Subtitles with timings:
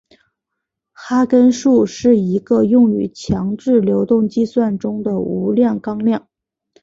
[0.93, 6.27] 哈根数是一个用于强制流动计算中的无量纲量。